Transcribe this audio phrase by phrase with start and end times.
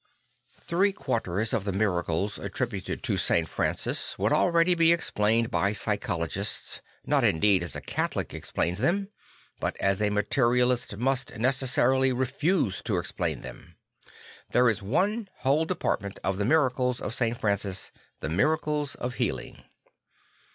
[0.65, 3.47] Three quarters of the miracles attributed to St.
[3.47, 9.09] Francis would already be explained by psychologists, not indeed as a Catholic explains them,
[9.59, 13.75] but as a materialist must necessarily refuse to explain them.
[14.49, 17.39] There is one whole department of the miracles of St.
[17.39, 17.91] Francis;
[18.21, 19.65] the miracles of healing.